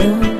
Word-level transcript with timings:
Look 0.00 0.39